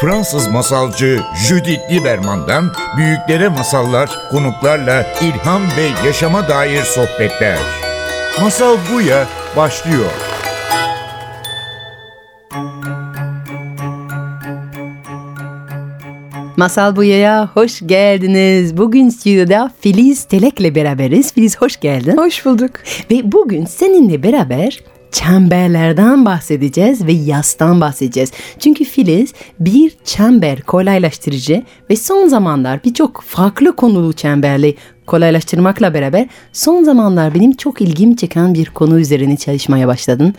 Fransız 0.00 0.48
masalcı 0.48 1.20
Judith 1.48 1.92
Lieberman'dan 1.92 2.72
büyüklere 2.96 3.48
masallar, 3.48 4.10
konuklarla 4.30 5.06
ilham 5.22 5.62
ve 5.62 6.06
yaşama 6.06 6.48
dair 6.48 6.82
sohbetler. 6.82 7.58
Masal 8.40 8.76
Buya 8.92 9.26
başlıyor. 9.56 10.10
Masal 16.56 16.96
Buya'ya 16.96 17.50
hoş 17.54 17.80
geldiniz. 17.86 18.76
Bugün 18.76 19.08
stüdyoda 19.08 19.70
Filiz 19.80 20.24
Telek'le 20.24 20.74
beraberiz. 20.74 21.32
Filiz 21.32 21.58
hoş 21.58 21.80
geldin. 21.80 22.16
Hoş 22.16 22.44
bulduk. 22.46 22.70
Ve 23.10 23.32
bugün 23.32 23.66
seninle 23.66 24.22
beraber 24.22 24.80
çemberlerden 25.12 26.24
bahsedeceğiz 26.24 27.06
ve 27.06 27.12
yastan 27.12 27.80
bahsedeceğiz. 27.80 28.32
Çünkü 28.58 28.84
Filiz 28.84 29.32
bir 29.60 29.92
çember 30.04 30.62
kolaylaştırıcı 30.62 31.62
ve 31.90 31.96
son 31.96 32.28
zamanlar 32.28 32.84
birçok 32.84 33.22
farklı 33.26 33.76
konulu 33.76 34.12
çemberli 34.12 34.76
kolaylaştırmakla 35.06 35.94
beraber 35.94 36.26
son 36.52 36.84
zamanlar 36.84 37.34
benim 37.34 37.52
çok 37.52 37.80
ilgimi 37.80 38.16
çeken 38.16 38.54
bir 38.54 38.66
konu 38.66 39.00
üzerine 39.00 39.36
çalışmaya 39.36 39.88
başladın. 39.88 40.34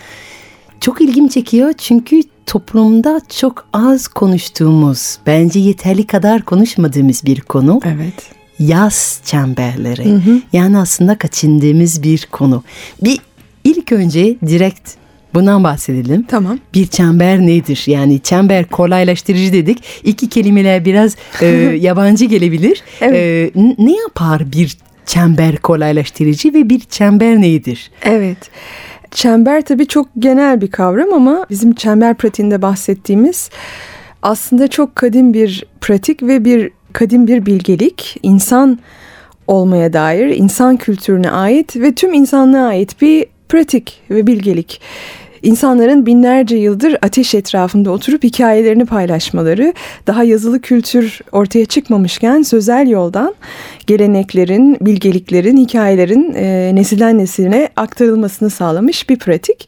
Çok 0.81 1.01
ilgimi 1.01 1.29
çekiyor 1.29 1.73
çünkü 1.77 2.21
toplumda 2.45 3.21
çok 3.29 3.65
az 3.73 4.07
konuştuğumuz, 4.07 5.17
bence 5.27 5.59
yeterli 5.59 6.07
kadar 6.07 6.41
konuşmadığımız 6.41 7.25
bir 7.25 7.41
konu. 7.41 7.79
Evet. 7.85 8.13
Yaz 8.59 9.21
çemberleri. 9.25 10.05
Hı 10.05 10.15
hı. 10.15 10.41
Yani 10.53 10.77
aslında 10.77 11.17
kaçındığımız 11.17 12.03
bir 12.03 12.27
konu. 12.31 12.63
Bir 13.03 13.19
ilk 13.63 13.91
önce 13.91 14.35
direkt 14.47 14.89
bundan 15.33 15.63
bahsedelim. 15.63 16.23
Tamam. 16.27 16.59
Bir 16.73 16.87
çember 16.87 17.39
nedir? 17.39 17.83
Yani 17.87 18.19
çember 18.19 18.65
kolaylaştırıcı 18.65 19.53
dedik. 19.53 19.83
İki 20.03 20.29
kelimeler 20.29 20.85
biraz 20.85 21.15
e, 21.41 21.45
yabancı 21.79 22.25
gelebilir. 22.25 22.83
Evet. 23.01 23.55
E, 23.55 23.59
ne 23.77 23.97
yapar 23.97 24.51
bir 24.51 24.77
çember 25.05 25.57
kolaylaştırıcı 25.57 26.53
ve 26.53 26.69
bir 26.69 26.79
çember 26.79 27.41
nedir? 27.41 27.91
Evet. 28.03 28.37
Çember 29.11 29.61
tabii 29.61 29.87
çok 29.87 30.07
genel 30.19 30.61
bir 30.61 30.71
kavram 30.71 31.13
ama 31.13 31.45
bizim 31.49 31.75
çember 31.75 32.13
pratiğinde 32.13 32.61
bahsettiğimiz 32.61 33.49
aslında 34.21 34.67
çok 34.67 34.95
kadim 34.95 35.33
bir 35.33 35.65
pratik 35.81 36.23
ve 36.23 36.45
bir 36.45 36.71
kadim 36.93 37.27
bir 37.27 37.45
bilgelik. 37.45 38.19
İnsan 38.23 38.79
olmaya 39.47 39.93
dair, 39.93 40.27
insan 40.27 40.77
kültürüne 40.77 41.31
ait 41.31 41.75
ve 41.75 41.95
tüm 41.95 42.13
insanlığa 42.13 42.67
ait 42.67 43.01
bir 43.01 43.25
pratik 43.51 44.01
ve 44.09 44.27
bilgelik 44.27 44.81
insanların 45.43 46.05
binlerce 46.05 46.55
yıldır 46.55 46.97
ateş 47.01 47.35
etrafında 47.35 47.91
oturup 47.91 48.23
hikayelerini 48.23 48.85
paylaşmaları, 48.85 49.73
daha 50.07 50.23
yazılı 50.23 50.61
kültür 50.61 51.19
ortaya 51.31 51.65
çıkmamışken 51.65 52.41
sözel 52.41 52.87
yoldan 52.87 53.33
geleneklerin, 53.87 54.77
bilgeliklerin, 54.81 55.57
hikayelerin 55.57 56.33
e, 56.33 56.75
nesilden 56.75 57.17
nesile 57.17 57.69
aktarılmasını 57.75 58.49
sağlamış 58.49 59.09
bir 59.09 59.19
pratik. 59.19 59.67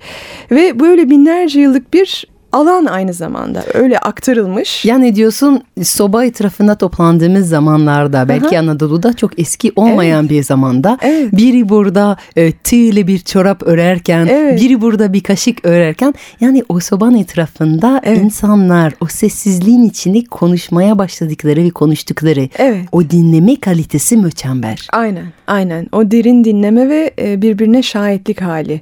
Ve 0.52 0.80
böyle 0.80 1.10
binlerce 1.10 1.60
yıllık 1.60 1.94
bir 1.94 2.26
alan 2.54 2.86
aynı 2.86 3.14
zamanda 3.14 3.64
öyle 3.74 4.00
aktarılmış. 4.00 4.86
Yani 4.86 5.16
diyorsun 5.16 5.64
soba 5.84 6.26
etrafında 6.26 6.76
toplandığımız 6.76 7.50
zamanlarda 7.50 8.30
belki 8.30 8.60
Aha. 8.60 8.64
Anadolu'da 8.64 9.14
çok 9.14 9.40
eski 9.40 9.72
olmayan 9.76 10.22
evet. 10.22 10.32
bir 10.32 10.44
zamanda 10.44 10.98
evet. 11.02 11.32
biri 11.32 11.70
burada 11.70 12.18
e, 12.36 12.52
tığ 12.52 13.08
bir 13.08 13.20
çorap 13.20 13.64
örerken 13.64 14.28
evet. 14.32 14.62
biri 14.62 14.82
burada 14.82 15.14
bir 15.14 15.24
kaşık 15.24 15.66
örerken 15.66 16.14
yani 16.40 16.64
o 16.70 16.80
sobanın 16.80 17.18
etrafında 17.18 18.02
evet. 18.04 18.22
insanlar 18.22 18.94
o 19.02 19.06
sessizliğin 19.08 19.84
içinde 19.84 20.24
konuşmaya 20.24 20.98
başladıkları 20.98 21.64
ve 21.64 21.70
konuştukları 21.70 22.50
evet. 22.58 22.86
o 22.92 23.10
dinleme 23.10 23.56
kalitesi 23.56 24.18
mükemmel. 24.18 24.78
Aynen 24.92 25.26
aynen 25.48 25.88
o 25.92 26.12
derin 26.12 26.44
dinleme 26.44 26.90
ve 26.90 27.14
e, 27.20 27.42
birbirine 27.42 27.84
şahitlik 27.84 28.42
hali 28.42 28.82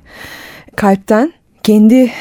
kalpten 0.76 1.34
kendi 1.64 2.12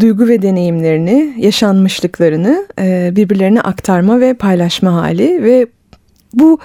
duygu 0.00 0.28
ve 0.28 0.42
deneyimlerini, 0.42 1.34
yaşanmışlıklarını 1.38 2.66
e, 2.80 3.10
birbirlerine 3.16 3.60
aktarma 3.60 4.20
ve 4.20 4.34
paylaşma 4.34 4.92
hali 4.92 5.42
ve 5.42 5.66
bu 6.34 6.58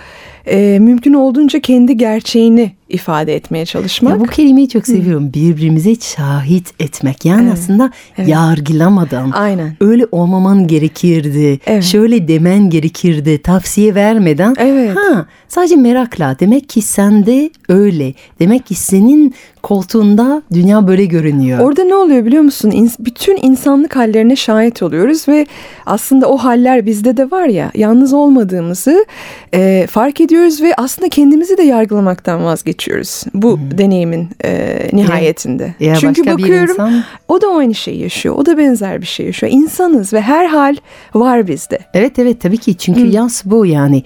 e, 0.45 0.79
mümkün 0.79 1.13
olduğunca 1.13 1.59
kendi 1.59 1.97
gerçeğini 1.97 2.71
ifade 2.89 3.35
etmeye 3.35 3.65
çalışmak. 3.65 4.13
Ya 4.13 4.19
bu 4.19 4.25
kelimeyi 4.25 4.69
çok 4.69 4.87
seviyorum. 4.87 5.27
Hı. 5.27 5.33
Birbirimize 5.33 5.95
şahit 5.95 6.81
etmek. 6.81 7.25
Yani 7.25 7.43
evet. 7.43 7.53
aslında 7.53 7.91
evet. 8.17 8.29
yargılamadan. 8.29 9.31
Aynen. 9.31 9.77
Öyle 9.81 10.05
olmaman 10.11 10.67
gerekirdi. 10.67 11.59
Evet. 11.65 11.83
Şöyle 11.83 12.27
demen 12.27 12.69
gerekirdi. 12.69 13.41
Tavsiye 13.41 13.95
vermeden. 13.95 14.55
Evet. 14.57 14.97
Ha, 14.97 15.25
sadece 15.47 15.75
merakla. 15.75 16.35
Demek 16.39 16.69
ki 16.69 16.81
sende 16.81 17.49
öyle. 17.69 18.13
Demek 18.39 18.65
ki 18.65 18.75
senin 18.75 19.35
koltuğunda 19.61 20.41
dünya 20.53 20.87
böyle 20.87 21.05
görünüyor. 21.05 21.59
Orada 21.59 21.83
ne 21.83 21.95
oluyor 21.95 22.25
biliyor 22.25 22.43
musun? 22.43 22.89
bütün 22.99 23.39
insanlık 23.41 23.95
hallerine 23.95 24.35
şahit 24.35 24.83
oluyoruz 24.83 25.27
ve 25.27 25.45
aslında 25.85 26.29
o 26.29 26.37
haller 26.37 26.85
bizde 26.85 27.17
de 27.17 27.31
var 27.31 27.45
ya 27.45 27.71
yalnız 27.75 28.13
olmadığımızı 28.13 29.05
e, 29.53 29.87
fark 29.89 30.21
ediyoruz 30.21 30.32
ve 30.33 30.73
aslında 30.77 31.09
kendimizi 31.09 31.57
de 31.57 31.63
yargılamaktan 31.63 32.44
vazgeçiyoruz 32.44 33.23
bu 33.33 33.57
hmm. 33.57 33.77
deneyimin 33.77 34.29
e, 34.45 34.89
nihayetinde. 34.94 35.75
Ya, 35.79 35.88
ya 35.88 35.95
Çünkü 35.95 36.25
bakıyorum 36.25 36.73
insan... 36.73 37.03
o 37.27 37.41
da 37.41 37.47
aynı 37.47 37.75
şeyi 37.75 38.01
yaşıyor. 38.01 38.35
O 38.35 38.45
da 38.45 38.57
benzer 38.57 39.01
bir 39.01 39.05
şey 39.05 39.25
yaşıyor. 39.25 39.51
İnsanız 39.51 40.13
ve 40.13 40.21
her 40.21 40.45
hal 40.45 40.75
var 41.13 41.47
bizde. 41.47 41.79
Evet 41.94 42.19
evet 42.19 42.41
tabii 42.41 42.57
ki 42.57 42.75
çünkü 42.77 43.01
hmm. 43.01 43.11
yaz 43.11 43.41
bu 43.45 43.66
yani 43.66 44.03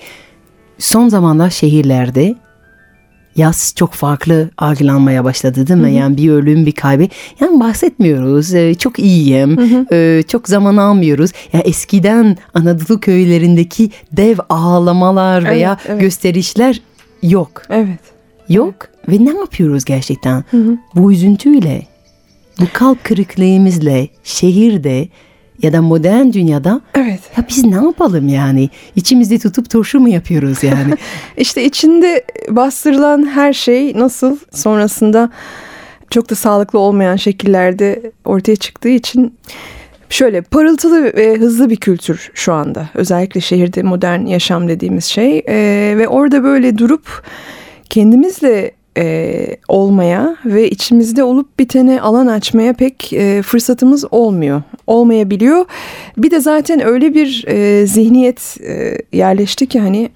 son 0.79 1.09
zamanlar 1.09 1.49
şehirlerde 1.49 2.35
yaz 3.37 3.73
çok 3.75 3.93
farklı 3.93 4.49
algılanmaya 4.57 5.23
başladı 5.23 5.67
değil 5.67 5.79
mi? 5.79 5.87
Hı 5.87 5.91
hı. 5.91 5.95
Yani 5.95 6.17
bir 6.17 6.31
ölüm 6.31 6.65
bir 6.65 6.71
kaybı. 6.71 7.07
Yani 7.39 7.59
bahsetmiyoruz. 7.59 8.53
Ee, 8.53 8.73
çok 8.73 8.99
iyiyim. 8.99 9.57
Hı 9.57 9.61
hı. 9.61 9.95
Ee, 9.95 10.23
çok 10.27 10.47
zaman 10.47 10.77
almıyoruz. 10.77 11.31
Yani 11.53 11.63
eskiden 11.63 12.37
Anadolu 12.53 12.99
köylerindeki 12.99 13.91
dev 14.11 14.37
ağlamalar 14.49 15.41
evet, 15.41 15.51
veya 15.51 15.77
evet. 15.87 16.01
gösterişler 16.01 16.81
yok. 17.23 17.61
Evet. 17.69 17.99
Yok. 18.49 18.75
Evet. 18.79 19.19
Ve 19.19 19.25
ne 19.25 19.37
yapıyoruz 19.39 19.85
gerçekten? 19.85 20.43
Hı 20.51 20.57
hı. 20.57 20.77
Bu 20.95 21.11
üzüntüyle, 21.11 21.81
bu 22.59 22.65
kalp 22.73 23.03
kırıklığımızla 23.03 24.07
şehirde 24.23 25.07
ya 25.61 25.73
da 25.73 25.81
modern 25.81 26.33
dünyada 26.33 26.81
evet. 26.95 27.19
ya 27.37 27.45
biz 27.49 27.63
ne 27.63 27.75
yapalım 27.75 28.29
yani? 28.29 28.69
İçimizde 28.95 29.39
tutup 29.39 29.69
turşu 29.69 29.99
mu 29.99 30.09
yapıyoruz 30.09 30.63
yani? 30.63 30.93
İşte 31.37 31.65
içinde 31.65 32.23
bastırılan 32.49 33.27
her 33.27 33.53
şey 33.53 33.93
nasıl 33.99 34.37
sonrasında 34.51 35.29
çok 36.09 36.29
da 36.29 36.35
sağlıklı 36.35 36.79
olmayan 36.79 37.15
şekillerde 37.15 38.11
ortaya 38.25 38.55
çıktığı 38.55 38.89
için 38.89 39.33
Şöyle 40.09 40.41
parıltılı 40.41 41.03
ve 41.03 41.37
hızlı 41.37 41.69
bir 41.69 41.75
kültür 41.75 42.31
şu 42.33 42.53
anda. 42.53 42.89
Özellikle 42.93 43.41
şehirde 43.41 43.83
modern 43.83 44.25
yaşam 44.25 44.67
dediğimiz 44.67 45.05
şey. 45.05 45.43
Ee, 45.47 45.95
ve 45.97 46.07
orada 46.07 46.43
böyle 46.43 46.77
durup 46.77 47.23
kendimizle 47.89 48.71
e, 48.97 49.47
olmaya 49.67 50.37
ve 50.45 50.69
içimizde 50.69 51.23
olup 51.23 51.59
bitene 51.59 52.01
alan 52.01 52.27
açmaya 52.27 52.73
pek 52.73 53.13
e, 53.13 53.41
fırsatımız 53.41 54.05
olmuyor. 54.11 54.61
Olmayabiliyor. 54.87 55.65
Bir 56.17 56.31
de 56.31 56.39
zaten 56.39 56.85
öyle 56.85 57.13
bir 57.13 57.45
e, 57.47 57.87
zihniyet 57.87 58.57
e, 58.61 58.97
yerleşti 59.13 59.67
ki 59.67 59.79
hani 59.79 60.09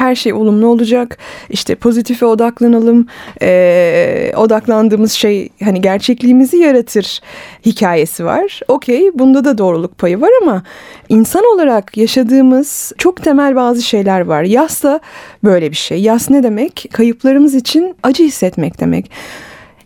her 0.00 0.14
şey 0.14 0.32
olumlu 0.32 0.66
olacak. 0.66 1.18
İşte 1.50 1.74
pozitife 1.74 2.26
odaklanalım. 2.26 3.06
E, 3.42 4.32
odaklandığımız 4.36 5.12
şey 5.12 5.48
hani 5.64 5.80
gerçekliğimizi 5.80 6.56
yaratır 6.56 7.20
hikayesi 7.66 8.24
var. 8.24 8.60
Okey 8.68 9.10
bunda 9.14 9.44
da 9.44 9.58
doğruluk 9.58 9.98
payı 9.98 10.20
var 10.20 10.30
ama 10.42 10.62
insan 11.08 11.42
olarak 11.54 11.96
yaşadığımız 11.96 12.92
çok 12.98 13.22
temel 13.22 13.56
bazı 13.56 13.82
şeyler 13.82 14.20
var. 14.20 14.42
Yas 14.42 14.82
da 14.82 15.00
böyle 15.44 15.70
bir 15.70 15.76
şey. 15.76 16.00
Yas 16.00 16.30
ne 16.30 16.42
demek? 16.42 16.86
Kayıplarımız 16.92 17.54
için 17.54 17.96
acı 18.02 18.24
hissetmek 18.24 18.80
demek. 18.80 19.10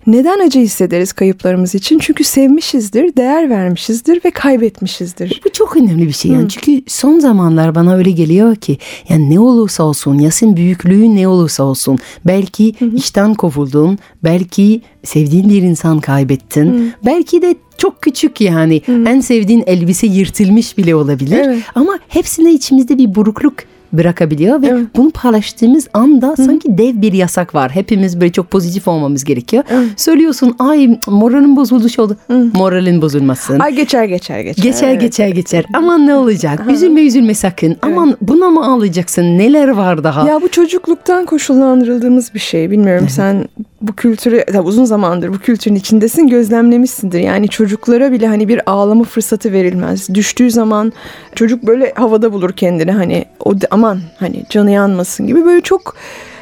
Neden 0.07 0.47
acı 0.47 0.61
hissederiz 0.61 1.13
kayıplarımız 1.13 1.75
için? 1.75 1.99
Çünkü 1.99 2.25
sevmişizdir, 2.25 3.17
değer 3.17 3.51
vermişizdir 3.51 4.21
ve 4.25 4.31
kaybetmişizdir. 4.31 5.41
Bu 5.45 5.53
çok 5.53 5.77
önemli 5.77 6.07
bir 6.07 6.13
şey 6.13 6.31
yani. 6.31 6.45
Hı. 6.45 6.49
Çünkü 6.49 6.83
son 6.87 7.19
zamanlar 7.19 7.75
bana 7.75 7.95
öyle 7.95 8.11
geliyor 8.11 8.57
ki 8.57 8.79
yani 9.09 9.35
ne 9.35 9.41
olursa 9.41 9.83
olsun, 9.83 10.19
yasın 10.19 10.57
büyüklüğü 10.57 11.17
ne 11.17 11.29
olursa 11.29 11.63
olsun. 11.63 11.99
Belki 12.27 12.75
Hı. 12.79 12.91
işten 12.97 13.35
kovuldun, 13.35 13.99
belki 14.25 14.81
sevdiğin 15.05 15.49
bir 15.49 15.63
insan 15.63 16.01
kaybettin. 16.01 16.67
Hı. 16.67 16.83
Belki 17.05 17.43
de 17.43 17.55
çok 17.79 18.03
küçük 18.03 18.41
yani 18.41 18.83
Hı. 18.87 19.05
en 19.07 19.21
sevdiğin 19.21 19.65
elbise 19.67 20.07
yırtılmış 20.07 20.79
bile 20.79 20.95
olabilir. 20.95 21.43
Evet. 21.45 21.63
Ama 21.75 21.99
hepsinde 22.09 22.51
içimizde 22.51 22.99
bir 22.99 23.15
burukluk 23.15 23.55
bırakabiliyor 23.99 24.63
ve 24.63 24.67
Evet. 24.67 24.87
bunu 24.97 25.11
paylaştığımız 25.11 25.89
anda 25.93 26.37
sanki 26.37 26.79
dev 26.79 27.03
bir 27.03 27.13
yasak 27.13 27.55
var. 27.55 27.71
Hepimiz 27.71 28.21
böyle 28.21 28.33
çok 28.33 28.51
pozitif 28.51 28.89
olmamız 28.89 29.25
gerekiyor. 29.25 29.65
Söylüyorsun 29.97 30.55
ay 30.59 30.99
moralim 31.07 31.57
bozuldu 31.57 31.89
şu 31.89 32.03
oldu. 32.03 32.17
Moralin 32.55 33.03
bozulmasın. 33.03 33.61
Ay 33.61 33.75
geçer 33.75 34.05
geçer 34.05 34.41
geçer. 34.41 34.63
Geçer 34.63 34.89
Evet. 34.89 35.01
geçer 35.01 35.29
geçer. 35.29 35.65
Aman 35.75 36.07
ne 36.07 36.15
olacak? 36.15 36.63
Üzülme 36.71 37.01
üzülme 37.03 37.35
sakın. 37.35 37.77
Aman 37.83 38.17
buna 38.21 38.51
mı 38.51 38.67
ağlayacaksın? 38.67 39.23
Neler 39.39 39.69
var 39.69 40.05
daha? 40.05 40.29
Ya 40.29 40.43
bu 40.43 40.49
çocukluktan 40.49 41.25
koşullandırıldığımız 41.27 42.35
bir 42.35 42.39
şey. 42.39 42.71
Bilmiyorum 42.71 43.09
sen 43.09 43.45
bu 43.89 43.93
kültürü 43.93 44.45
tabii 44.53 44.69
uzun 44.69 44.85
zamandır 44.85 45.29
bu 45.29 45.39
kültürün 45.39 45.75
içindesin 45.75 46.29
gözlemlemişsindir. 46.29 47.19
Yani 47.19 47.49
çocuklara 47.49 48.13
bile 48.13 48.27
hani 48.27 48.49
bir 48.49 48.61
ağlama 48.67 49.05
fırsatı 49.05 49.53
verilmez. 49.53 50.15
Düştüğü 50.15 50.51
zaman 50.51 50.93
çocuk 51.35 51.63
böyle 51.63 51.93
havada 51.97 52.33
bulur 52.33 52.53
kendini 52.53 52.93
hani 52.93 53.25
o 53.45 53.55
aman 53.71 54.01
hani 54.19 54.45
canı 54.49 54.71
yanmasın 54.71 55.27
gibi 55.27 55.45
böyle 55.45 55.61
çok 55.61 55.97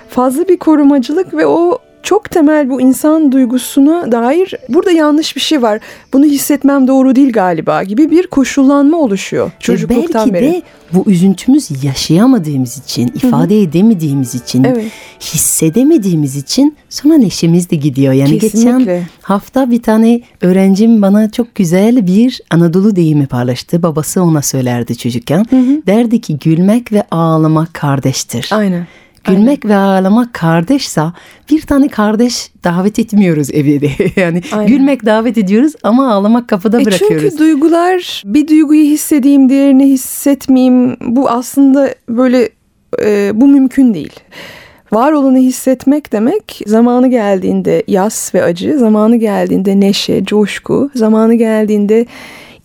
fazla 0.09 0.49
bir 0.49 0.57
korumacılık 0.57 1.35
ve 1.35 1.47
o 1.47 1.79
çok 2.03 2.31
temel 2.31 2.71
bu 2.71 2.81
insan 2.81 3.33
duygusuna 3.33 4.13
dair 4.13 4.55
burada 4.69 4.91
yanlış 4.91 5.37
bir 5.37 5.41
şey 5.41 5.63
var. 5.63 5.81
Bunu 6.13 6.25
hissetmem 6.25 6.89
doğru 6.89 7.17
değil 7.17 7.33
galiba 7.33 7.83
gibi 7.83 8.11
bir 8.11 8.27
koşullanma 8.27 8.97
oluşuyor 8.97 9.51
çocukluktan 9.61 10.33
belki 10.33 10.35
beri. 10.47 10.53
de 10.53 10.63
bu 10.93 11.11
üzüntümüz 11.11 11.85
yaşayamadığımız 11.85 12.79
için, 12.79 13.07
ifade 13.15 13.63
edemediğimiz 13.63 14.35
için, 14.35 14.65
Evet. 14.65 14.85
hissedemediğimiz 15.21 16.37
için 16.37 16.77
sonra 16.89 17.15
neşemiz 17.15 17.71
de 17.71 17.77
gidiyor. 17.77 18.13
Yani 18.13 18.31
geçen 18.33 18.49
Kesinlikle. 18.49 19.03
hafta 19.23 19.71
bir 19.71 19.83
tane 19.83 20.21
öğrencim 20.41 21.03
bana 21.03 21.31
çok 21.31 21.55
güzel 21.55 22.07
bir 22.07 22.41
Anadolu 22.51 22.97
deyimi 22.97 23.27
paylaştı. 23.27 23.83
Babası 23.83 24.23
ona 24.23 24.43
söylerdi 24.43 24.97
çocukken. 24.97 25.47
Derdi 25.87 26.21
ki 26.21 26.39
gülmek 26.39 26.93
ve 26.93 27.03
ağlamak 27.11 27.75
kardeştir. 27.75 28.51
Aynen. 28.53 28.87
Gülmek 29.25 29.65
ve 29.67 29.77
ağlamak 29.77 30.35
kardeşse 30.35 31.03
bir 31.51 31.63
tane 31.63 31.89
kardeş 31.89 32.51
davet 32.65 32.99
etmiyoruz 32.99 33.51
evde. 33.51 33.91
yani 34.21 34.43
Aynen. 34.53 34.67
gülmek 34.67 35.07
davet 35.07 35.39
ediyoruz 35.39 35.73
ama 35.83 36.13
ağlamak 36.13 36.49
kapıda 36.49 36.81
E 36.81 36.85
bırakıyoruz. 36.85 37.23
çünkü 37.23 37.39
duygular 37.39 38.23
bir 38.27 38.49
duyguyu 38.49 38.85
hissedeyim 38.85 39.49
diğerini 39.49 39.87
hissetmeyeyim 39.87 40.97
bu 41.01 41.31
aslında 41.31 41.95
böyle 42.09 42.49
e, 43.05 43.31
bu 43.35 43.47
mümkün 43.47 43.95
değil. 43.95 44.21
Var 44.93 45.13
olanı 45.13 45.39
hissetmek 45.39 46.13
demek 46.13 46.61
zamanı 46.67 47.09
geldiğinde 47.11 47.83
yas 47.89 48.35
ve 48.35 48.43
acı, 48.45 48.79
zamanı 48.79 49.17
geldiğinde 49.17 49.81
neşe, 49.81 50.25
coşku, 50.25 50.91
zamanı 50.95 51.35
geldiğinde 51.35 52.07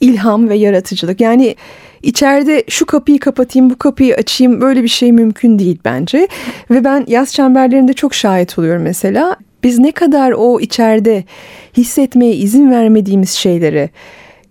ilham 0.02 0.50
ve 0.50 0.56
yaratıcılık. 0.56 1.22
Yani 1.22 1.56
içeride 2.02 2.64
şu 2.70 2.86
kapıyı 2.86 3.20
kapatayım, 3.20 3.70
bu 3.70 3.78
kapıyı 3.78 4.16
açayım 4.16 4.62
böyle 4.62 4.84
bir 4.84 4.88
şey 4.88 5.12
mümkün 5.12 5.60
değil 5.60 5.78
bence. 5.86 6.28
Ve 6.72 6.84
ben 6.84 7.06
yaz 7.08 7.34
çemberlerinde 7.34 7.94
çok 7.94 8.14
şahit 8.14 8.60
oluyorum 8.60 8.84
mesela. 8.84 9.36
Biz 9.64 9.80
ne 9.80 9.92
kadar 9.92 10.32
o 10.32 10.60
içeride 10.60 11.24
hissetmeye 11.78 12.34
izin 12.36 12.72
vermediğimiz 12.72 13.30
şeyleri 13.30 13.90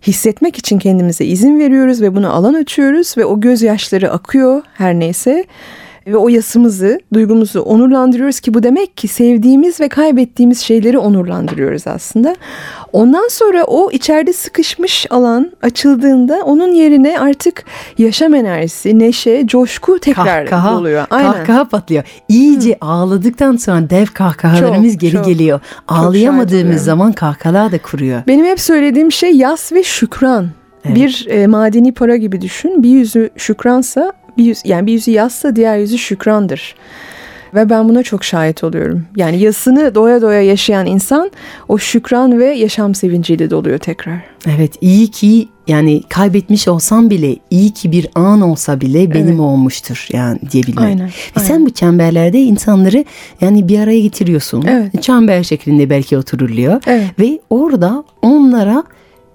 hissetmek 0.07 0.59
için 0.59 0.79
kendimize 0.79 1.25
izin 1.25 1.59
veriyoruz 1.59 2.03
ve 2.03 2.15
buna 2.15 2.31
alan 2.31 2.55
açıyoruz 2.55 3.19
ve 3.19 3.25
o 3.25 3.41
gözyaşları 3.41 4.13
akıyor 4.13 4.63
her 4.75 4.95
neyse 4.95 5.45
ve 6.07 6.17
o 6.17 6.29
yasımızı, 6.29 7.01
duygumuzu 7.15 7.61
onurlandırıyoruz 7.61 8.41
ki 8.41 8.55
bu 8.55 8.63
demek 8.63 8.97
ki 8.97 9.09
sevdiğimiz 9.09 9.81
ve 9.81 9.89
kaybettiğimiz 9.89 10.61
şeyleri 10.61 10.99
onurlandırıyoruz 10.99 11.87
aslında. 11.87 12.37
Ondan 12.93 13.29
sonra 13.29 13.65
o 13.65 13.91
içeride 13.91 14.33
sıkışmış 14.33 15.07
alan 15.11 15.53
açıldığında 15.63 16.43
onun 16.45 16.73
yerine 16.73 17.21
artık 17.21 17.65
yaşam 17.99 18.35
enerjisi, 18.35 18.99
neşe, 18.99 19.47
coşku 19.47 19.99
tekrar 19.99 20.47
kahkaha, 20.47 20.79
oluyor. 20.79 21.07
Aynen. 21.11 21.33
kahkaha 21.33 21.65
patlıyor. 21.65 22.05
İyice 22.29 22.77
ağladık 22.81 23.39
sonra 23.39 23.91
dev 23.91 24.07
kahkahalarımız 24.07 24.93
Çok, 24.93 25.01
geri 25.01 25.13
çok. 25.13 25.25
geliyor. 25.25 25.61
Ağlayamadığımız 25.89 26.85
zaman 26.85 27.13
kahkahalar 27.13 27.73
da 27.73 27.79
kuruyor. 27.79 28.23
Benim 28.27 28.47
hep 28.47 28.61
söylediğim 28.61 29.13
şey 29.13 29.37
yas 29.37 29.73
ve 29.73 29.83
şükran. 29.83 30.49
Evet. 30.85 30.97
Bir 30.97 31.27
e, 31.31 31.47
madeni 31.47 31.93
para 31.93 32.17
gibi 32.17 32.41
düşün. 32.41 32.83
Bir 32.83 32.89
yüzü 32.89 33.31
şükransa, 33.37 34.13
bir 34.39 34.45
yüz, 34.45 34.63
yani 34.65 34.87
bir 34.87 34.93
yüzü 34.93 35.11
yazsa 35.11 35.57
diğer 35.57 35.79
yüzü 35.79 35.99
şükrandır. 35.99 36.75
Ve 37.55 37.71
ben 37.71 37.89
buna 37.89 38.03
çok 38.03 38.25
şahit 38.25 38.65
oluyorum. 38.65 39.05
Yani 39.17 39.39
yasını 39.39 39.95
doya 39.95 40.23
doya 40.23 40.43
yaşayan 40.43 40.87
insan 40.87 41.31
o 41.69 41.79
şükran 41.79 42.39
ve 42.39 42.45
yaşam 42.47 42.95
sevinciyle 42.95 43.51
doluyor 43.51 43.79
tekrar. 43.79 44.19
Evet 44.57 44.73
iyi 44.81 45.11
ki 45.11 45.49
yani 45.69 46.03
kaybetmiş 46.09 46.69
olsam 46.69 47.11
bile 47.11 47.37
iyi 47.51 47.71
ki 47.71 47.93
bir 47.93 48.09
an 48.15 48.41
olsa 48.41 48.81
bile 48.81 49.15
benim 49.15 49.29
Evet. 49.29 49.41
olmuştur 49.41 50.09
yani 50.13 50.39
diyebilmek. 50.53 50.85
Aynen, 50.85 51.07
Ve 51.09 51.13
aynen. 51.37 51.49
sen 51.49 51.67
bu 51.67 51.71
çemberlerde 51.71 52.41
insanları 52.41 53.05
yani 53.41 53.69
bir 53.69 53.79
araya 53.79 54.01
getiriyorsun. 54.01 54.65
Evet. 54.69 55.03
Çember 55.03 55.43
şeklinde 55.43 55.91
belki 55.91 56.19
oturuluyor. 56.19 56.83
Evet. 56.87 57.07
Ve 57.21 57.41
orada 57.51 58.05
onlara 58.23 58.85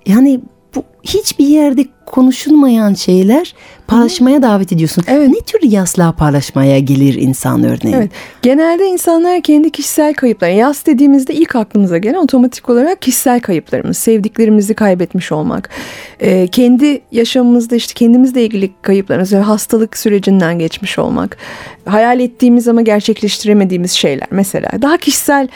yani 0.05 0.39
bu 0.75 0.83
hiçbir 1.03 1.47
yerde 1.47 1.85
konuşulmayan 2.05 2.93
şeyler 2.93 3.55
paylaşmaya 3.87 4.41
davet 4.41 4.73
ediyorsun. 4.73 5.03
Evet. 5.07 5.29
Ne 5.29 5.39
tür 5.39 5.71
yaslar 5.71 6.15
paylaşmaya 6.15 6.79
gelir 6.79 7.13
insan 7.13 7.63
örneğin? 7.63 7.97
Evet. 7.97 8.11
Genelde 8.41 8.85
insanlar 8.85 9.41
kendi 9.41 9.69
kişisel 9.69 10.13
kayıplar. 10.13 10.49
Yas 10.49 10.85
dediğimizde 10.85 11.33
ilk 11.33 11.55
aklımıza 11.55 11.97
gelen 11.97 12.17
otomatik 12.17 12.69
olarak 12.69 13.01
kişisel 13.01 13.39
kayıplarımız, 13.39 13.97
sevdiklerimizi 13.97 14.73
kaybetmiş 14.73 15.31
olmak, 15.31 15.69
e, 16.19 16.47
kendi 16.47 17.01
yaşamımızda 17.11 17.75
işte 17.75 17.93
kendimizle 17.93 18.43
ilgili 18.43 18.71
kayıplarımız 18.81 19.33
hastalık 19.33 19.97
sürecinden 19.97 20.59
geçmiş 20.59 20.99
olmak, 20.99 21.37
hayal 21.85 22.19
ettiğimiz 22.19 22.67
ama 22.67 22.81
gerçekleştiremediğimiz 22.81 23.91
şeyler 23.91 24.27
mesela. 24.31 24.69
Daha 24.81 24.97
kişisel 24.97 25.47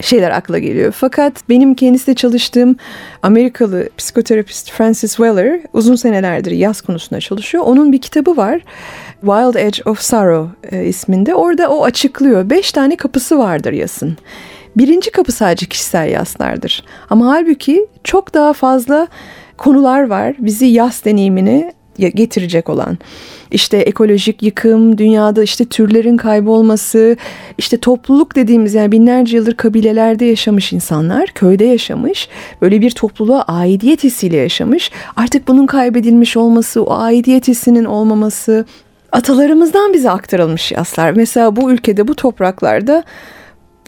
şeyler 0.00 0.30
akla 0.30 0.58
geliyor. 0.58 0.92
Fakat 0.92 1.48
benim 1.48 1.74
kendisiyle 1.74 2.16
çalıştığım 2.16 2.76
Amerikalı 3.22 3.88
psikoterapist 3.96 4.70
Francis 4.70 5.16
Weller 5.16 5.60
uzun 5.72 5.94
senelerdir 5.94 6.50
yaz 6.50 6.80
konusunda 6.80 7.20
çalışıyor. 7.20 7.64
Onun 7.66 7.92
bir 7.92 8.00
kitabı 8.00 8.36
var. 8.36 8.60
Wild 9.20 9.54
Edge 9.54 9.82
of 9.90 10.00
Sorrow 10.00 10.76
e, 10.76 10.84
isminde. 10.84 11.34
Orada 11.34 11.70
o 11.70 11.84
açıklıyor. 11.84 12.50
Beş 12.50 12.72
tane 12.72 12.96
kapısı 12.96 13.38
vardır 13.38 13.72
yasın. 13.72 14.16
Birinci 14.76 15.10
kapı 15.10 15.32
sadece 15.32 15.66
kişisel 15.66 16.08
yaslardır. 16.08 16.84
Ama 17.10 17.26
halbuki 17.26 17.86
çok 18.04 18.34
daha 18.34 18.52
fazla 18.52 19.08
konular 19.56 20.06
var 20.06 20.34
bizi 20.38 20.66
yas 20.66 21.04
deneyimini 21.04 21.72
getirecek 21.98 22.68
olan. 22.68 22.98
İşte 23.50 23.76
ekolojik 23.76 24.42
yıkım, 24.42 24.98
dünyada 24.98 25.42
işte 25.42 25.64
türlerin 25.64 26.16
kaybolması, 26.16 27.16
işte 27.58 27.76
topluluk 27.76 28.36
dediğimiz 28.36 28.74
yani 28.74 28.92
binlerce 28.92 29.36
yıldır 29.36 29.54
kabilelerde 29.54 30.24
yaşamış 30.24 30.72
insanlar, 30.72 31.26
köyde 31.26 31.64
yaşamış, 31.64 32.28
böyle 32.62 32.80
bir 32.80 32.90
topluluğa 32.90 33.42
aidiyet 33.42 34.04
hissiyle 34.04 34.36
yaşamış. 34.36 34.90
Artık 35.16 35.48
bunun 35.48 35.66
kaybedilmiş 35.66 36.36
olması, 36.36 36.82
o 36.84 36.94
aidiyet 36.94 37.48
hissinin 37.48 37.84
olmaması, 37.84 38.64
atalarımızdan 39.12 39.92
bize 39.92 40.10
aktarılmış 40.10 40.72
yaslar. 40.72 41.12
Mesela 41.12 41.56
bu 41.56 41.72
ülkede, 41.72 42.08
bu 42.08 42.14
topraklarda 42.14 43.04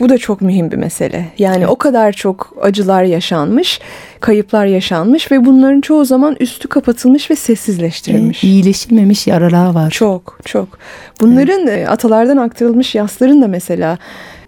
bu 0.01 0.09
da 0.09 0.19
çok 0.19 0.41
mühim 0.41 0.71
bir 0.71 0.77
mesele. 0.77 1.25
Yani 1.39 1.67
o 1.67 1.77
kadar 1.77 2.13
çok 2.13 2.55
acılar 2.63 3.03
yaşanmış, 3.03 3.81
kayıplar 4.21 4.67
yaşanmış 4.67 5.33
ve 5.33 5.45
bunların 5.45 5.81
çoğu 5.81 6.05
zaman 6.05 6.37
üstü 6.41 6.69
kapatılmış 6.69 7.31
ve 7.31 7.37
sessizleştirilmiş. 7.37 8.45
İyileşilmemiş 8.45 9.27
yaralar 9.27 9.75
var. 9.75 9.91
Çok 9.91 10.39
çok. 10.45 10.69
Bunların 11.21 11.67
e, 11.67 11.87
atalardan 11.89 12.37
aktarılmış 12.37 12.95
yasların 12.95 13.43
da 13.43 13.49
mesela 13.49 13.99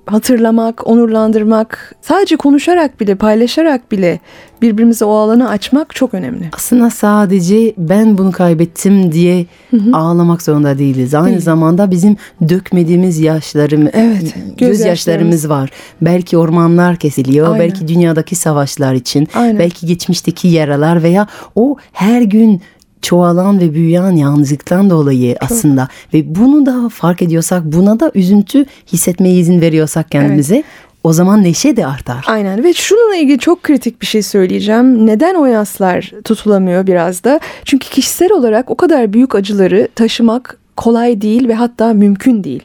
hatırlamak, 0.07 0.87
onurlandırmak, 0.87 1.95
sadece 2.01 2.37
konuşarak 2.37 3.01
bile, 3.01 3.15
paylaşarak 3.15 3.93
bile 3.93 4.21
birbirimize 4.63 5.05
o 5.05 5.13
alanı 5.15 5.49
açmak 5.49 5.95
çok 5.95 6.15
önemli. 6.15 6.51
Aslında 6.57 6.91
sadece 6.91 7.75
ben 7.79 8.19
bunu 8.19 8.33
kaybettim 8.33 9.13
diye 9.13 9.47
ağlamak 9.93 10.43
zorunda 10.43 10.79
değiliz. 10.79 11.15
Aynı 11.15 11.27
Değil. 11.29 11.41
zamanda 11.41 11.91
bizim 11.91 12.17
dökmediğimiz 12.49 13.19
yaşlarım, 13.19 13.89
Evet, 13.93 14.35
gözyaşlarımız 14.59 15.49
var. 15.49 15.71
Belki 16.01 16.39
ormanlar 16.39 16.97
kesiliyor, 16.97 17.47
Aynen. 17.47 17.61
belki 17.61 17.89
dünyadaki 17.89 18.37
savaşlar 18.37 18.95
için, 18.95 19.29
Aynen. 19.35 19.59
belki 19.59 19.87
geçmişteki 19.87 20.49
yaralar 20.49 21.03
veya 21.03 21.27
o 21.55 21.77
her 21.93 22.23
gün 22.23 22.63
çoğalan 23.03 23.61
ve 23.61 23.75
büyüyen 23.75 24.11
yalnızlıktan 24.11 24.91
dolayı 24.91 25.37
aslında 25.41 25.89
ve 26.15 26.35
bunu 26.35 26.67
da 26.67 26.89
fark 26.89 27.23
ediyorsak 27.23 27.65
buna 27.65 28.01
da 28.01 28.11
üzüntü 28.15 28.65
hissetmeye 28.93 29.35
izin 29.35 29.61
veriyorsak 29.61 30.11
kendimize 30.11 30.63
o 31.05 31.13
zaman 31.13 31.43
neşe 31.43 31.77
de 31.77 31.87
artar. 31.87 32.25
Aynen 32.29 32.65
ve 32.65 32.73
şununla 32.73 33.17
ilgili 33.17 33.39
çok 33.39 33.63
kritik 33.63 34.01
bir 34.01 34.07
şey 34.07 34.23
söyleyeceğim. 34.23 35.07
Neden 35.07 35.35
o 35.35 35.47
yaslar 35.47 36.13
tutulamıyor 36.25 36.87
biraz 36.87 37.25
da? 37.25 37.41
Çünkü 37.65 37.89
kişisel 37.89 38.33
olarak 38.33 38.71
o 38.71 38.75
kadar 38.75 39.13
büyük 39.13 39.35
acıları 39.35 39.89
taşımak 39.95 40.62
kolay 40.77 41.21
değil 41.21 41.49
ve 41.49 41.55
hatta 41.55 41.93
mümkün 41.93 42.45
değil. 42.45 42.63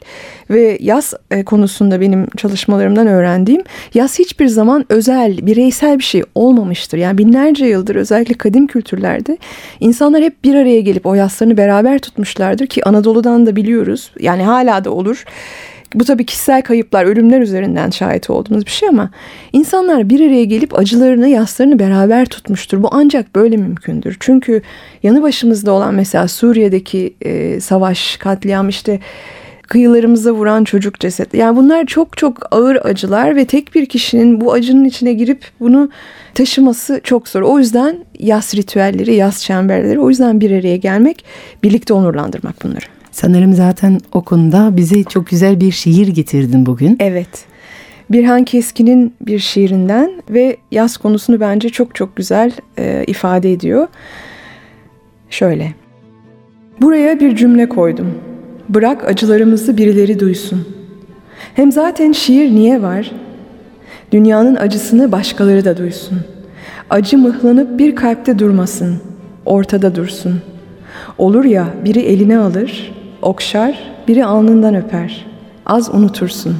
Ve 0.50 0.78
yaz 0.80 1.14
e, 1.30 1.44
konusunda 1.44 2.00
benim 2.00 2.26
çalışmalarımdan 2.36 3.06
öğrendiğim 3.06 3.62
yaz 3.94 4.18
hiçbir 4.18 4.46
zaman 4.46 4.84
özel, 4.88 5.46
bireysel 5.46 5.98
bir 5.98 6.04
şey 6.04 6.22
olmamıştır. 6.34 6.98
Yani 6.98 7.18
binlerce 7.18 7.66
yıldır 7.66 7.96
özellikle 7.96 8.34
kadim 8.34 8.66
kültürlerde 8.66 9.38
insanlar 9.80 10.22
hep 10.22 10.44
bir 10.44 10.54
araya 10.54 10.80
gelip 10.80 11.06
o 11.06 11.14
yaslarını 11.14 11.56
beraber 11.56 11.98
tutmuşlardır 11.98 12.66
ki 12.66 12.84
Anadolu'dan 12.84 13.46
da 13.46 13.56
biliyoruz. 13.56 14.10
Yani 14.20 14.42
hala 14.42 14.84
da 14.84 14.90
olur. 14.90 15.24
Bu 15.94 16.04
tabii 16.04 16.26
kişisel 16.26 16.62
kayıplar, 16.62 17.04
ölümler 17.04 17.40
üzerinden 17.40 17.90
şahit 17.90 18.30
olduğumuz 18.30 18.66
bir 18.66 18.70
şey 18.70 18.88
ama 18.88 19.10
insanlar 19.52 20.10
bir 20.10 20.26
araya 20.26 20.44
gelip 20.44 20.78
acılarını, 20.78 21.28
yaslarını 21.28 21.78
beraber 21.78 22.26
tutmuştur. 22.26 22.82
Bu 22.82 22.88
ancak 22.92 23.34
böyle 23.34 23.56
mümkündür. 23.56 24.16
Çünkü 24.20 24.62
yanı 25.02 25.22
başımızda 25.22 25.72
olan 25.72 25.94
mesela 25.94 26.28
Suriye'deki 26.28 27.14
e, 27.22 27.60
savaş, 27.60 28.16
katliam 28.16 28.68
işte 28.68 29.00
kıyılarımıza 29.68 30.32
vuran 30.32 30.64
çocuk 30.64 31.00
ceset. 31.00 31.34
Yani 31.34 31.56
bunlar 31.56 31.86
çok 31.86 32.16
çok 32.16 32.54
ağır 32.54 32.76
acılar 32.76 33.36
ve 33.36 33.44
tek 33.44 33.74
bir 33.74 33.86
kişinin 33.86 34.40
bu 34.40 34.52
acının 34.52 34.84
içine 34.84 35.12
girip 35.12 35.44
bunu 35.60 35.90
taşıması 36.34 37.00
çok 37.04 37.28
zor. 37.28 37.42
O 37.42 37.58
yüzden 37.58 37.96
yas 38.18 38.54
ritüelleri, 38.54 39.14
yas 39.14 39.42
çemberleri 39.42 40.00
o 40.00 40.08
yüzden 40.08 40.40
bir 40.40 40.50
araya 40.50 40.76
gelmek, 40.76 41.24
birlikte 41.62 41.94
onurlandırmak 41.94 42.64
bunları. 42.64 42.97
Sanırım 43.20 43.52
zaten 43.52 44.00
o 44.12 44.22
konuda 44.22 44.76
bize 44.76 45.04
çok 45.04 45.26
güzel 45.26 45.60
bir 45.60 45.70
şiir 45.70 46.08
getirdin 46.08 46.66
bugün. 46.66 46.96
Evet. 47.00 47.28
Birhan 48.10 48.44
Keskin'in 48.44 49.14
bir 49.20 49.38
şiirinden 49.38 50.22
ve 50.30 50.56
yaz 50.70 50.96
konusunu 50.96 51.40
bence 51.40 51.68
çok 51.68 51.94
çok 51.94 52.16
güzel 52.16 52.52
e, 52.78 53.04
ifade 53.06 53.52
ediyor. 53.52 53.88
Şöyle. 55.30 55.74
Buraya 56.80 57.20
bir 57.20 57.36
cümle 57.36 57.68
koydum. 57.68 58.14
Bırak 58.68 59.04
acılarımızı 59.04 59.76
birileri 59.76 60.20
duysun. 60.20 60.68
Hem 61.54 61.72
zaten 61.72 62.12
şiir 62.12 62.50
niye 62.50 62.82
var? 62.82 63.12
Dünyanın 64.12 64.56
acısını 64.56 65.12
başkaları 65.12 65.64
da 65.64 65.76
duysun. 65.76 66.18
Acı 66.90 67.18
mıhlanıp 67.18 67.78
bir 67.78 67.96
kalpte 67.96 68.38
durmasın, 68.38 68.96
ortada 69.46 69.94
dursun. 69.94 70.42
Olur 71.18 71.44
ya 71.44 71.66
biri 71.84 72.00
eline 72.00 72.38
alır, 72.38 72.97
okşar, 73.22 73.78
biri 74.08 74.26
alnından 74.26 74.74
öper. 74.74 75.26
Az 75.66 75.94
unutursun. 75.94 76.56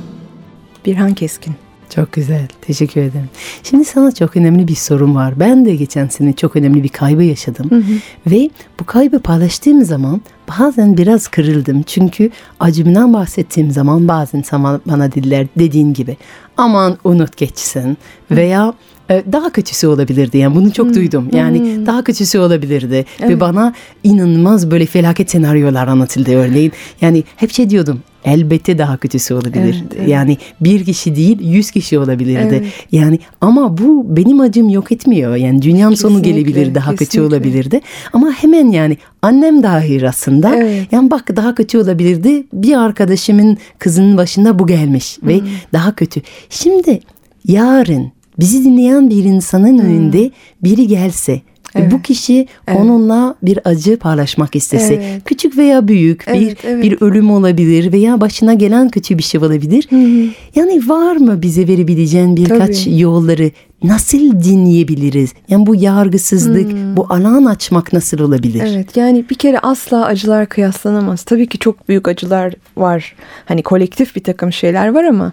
Birhan 0.87 1.15
Keskin. 1.15 1.55
Çok 1.95 2.12
güzel. 2.12 2.49
Teşekkür 2.61 3.00
ederim. 3.00 3.29
Şimdi 3.62 3.85
sana 3.85 4.12
çok 4.12 4.37
önemli 4.37 4.69
bir 4.69 4.75
sorum 4.75 5.15
var. 5.15 5.41
Ben 5.41 5.65
de 5.65 5.77
geçen 5.77 6.09
sene 6.09 6.33
çok 6.33 6.57
önemli 6.57 6.83
bir 6.83 6.88
kaybı 6.88 7.23
yaşadım. 7.23 7.71
Hı 7.71 7.77
hı. 7.77 7.93
Ve 8.27 8.50
bu 8.81 8.85
kaybı 8.85 9.19
paylaştığım 9.19 9.85
zaman 9.85 10.21
bazen 10.59 10.97
biraz 10.97 11.29
kırıldım. 11.29 11.83
Çünkü 11.83 12.31
acımdan 12.61 13.15
bahsettiğim 13.15 13.71
zaman 13.71 14.09
bazen 14.09 14.43
sana 14.43 14.81
bana 14.87 15.12
diller 15.12 15.47
dediğin 15.59 15.93
gibi 15.95 16.17
aman 16.57 16.99
unut 17.05 17.37
geçsin 17.37 17.99
veya 18.31 18.75
daha 19.09 19.50
kötüsü 19.50 19.87
olabilirdi. 19.87 20.38
Yani 20.38 20.55
bunu 20.55 20.73
çok 20.73 20.87
hmm. 20.87 20.95
duydum. 20.95 21.29
Yani 21.33 21.59
hmm. 21.59 21.87
daha 21.87 22.05
kötüsü 22.05 22.38
olabilirdi. 22.38 23.05
Evet. 23.21 23.31
Ve 23.31 23.41
bana 23.41 23.75
inanılmaz 24.05 24.71
böyle 24.71 24.87
felaket 24.87 25.31
senaryolar 25.31 25.88
anlatıldı 25.88 26.37
örneğin. 26.37 26.73
Yani 27.00 27.25
hep 27.37 27.53
şey 27.53 27.71
diyordum 27.71 28.00
elbette 28.25 28.79
daha 28.79 28.97
kötüsü 28.97 29.35
olabilir. 29.35 29.83
Evet, 29.83 29.93
evet. 29.99 30.09
Yani 30.09 30.38
bir 30.61 30.85
kişi 30.85 31.17
değil 31.17 31.38
yüz 31.41 31.71
kişi 31.71 31.99
olabilirdi. 31.99 32.55
Evet. 32.55 32.67
Yani 32.93 33.19
ama 33.41 33.79
bu 33.79 34.17
benim 34.17 34.41
acım 34.41 34.69
yok 34.69 34.93
etmiyor. 34.93 35.37
Yani 35.37 35.62
dünyanın 35.62 35.95
kesinlikle, 35.95 36.15
sonu 36.15 36.23
gelebilir 36.23 36.75
daha 36.75 36.91
kesinlikle. 36.91 37.05
kötü 37.05 37.21
olabilirdi. 37.21 37.81
Ama 38.12 38.33
hemen 38.33 38.71
yani 38.71 38.97
annem 39.23 39.62
dahil 39.62 40.09
aslında. 40.09 40.57
Evet. 40.57 40.93
Yani 40.93 41.11
bak 41.11 41.37
daha 41.37 41.55
kötü 41.55 41.79
olabilirdi. 41.79 42.45
Bir 42.53 42.81
arkadaşımın 42.81 43.59
kızının 43.79 44.17
başında 44.17 44.59
bu 44.59 44.67
gelmiş 44.67 45.19
hmm. 45.21 45.29
ve 45.29 45.41
daha 45.73 45.95
kötü. 45.95 46.21
Şimdi 46.50 47.00
yarın 47.45 48.17
bizi 48.40 48.64
dinleyen 48.64 49.11
bir 49.11 49.25
insanın 49.25 49.78
hmm. 49.78 49.87
önünde 49.87 50.30
biri 50.62 50.87
gelse 50.87 51.42
Evet. 51.75 51.92
Bu 51.92 52.02
kişi 52.02 52.47
evet. 52.68 52.80
onunla 52.80 53.35
bir 53.42 53.59
acı 53.64 53.99
paylaşmak 53.99 54.57
istese, 54.57 54.95
evet. 54.95 55.23
küçük 55.25 55.59
veya 55.59 55.88
büyük 55.88 56.25
evet, 56.26 56.40
bir 56.40 56.68
evet. 56.68 56.85
bir 56.85 56.97
ölüm 57.00 57.30
olabilir 57.30 57.92
veya 57.92 58.21
başına 58.21 58.54
gelen 58.54 58.88
kötü 58.88 59.18
bir 59.18 59.23
şey 59.23 59.40
olabilir. 59.40 59.87
Hı 59.90 59.97
hı. 59.97 60.28
Yani 60.54 60.88
var 60.88 61.16
mı 61.16 61.42
bize 61.42 61.68
verebileceğin 61.68 62.37
birkaç 62.37 62.85
Tabii. 62.85 63.00
yolları 63.00 63.50
nasıl 63.85 64.42
dinleyebiliriz? 64.42 65.33
Yani 65.49 65.66
bu 65.66 65.75
yargısızlık, 65.75 66.73
hmm. 66.73 66.97
bu 66.97 67.07
alan 67.09 67.45
açmak 67.45 67.92
nasıl 67.92 68.18
olabilir? 68.18 68.62
Evet 68.66 68.97
yani 68.97 69.25
bir 69.30 69.35
kere 69.35 69.59
asla 69.59 70.04
acılar 70.04 70.49
kıyaslanamaz. 70.49 71.23
Tabii 71.23 71.47
ki 71.47 71.59
çok 71.59 71.88
büyük 71.88 72.09
acılar 72.09 72.54
var. 72.76 73.14
Hani 73.45 73.62
kolektif 73.62 74.16
bir 74.16 74.23
takım 74.23 74.52
şeyler 74.52 74.88
var 74.88 75.04
ama 75.04 75.33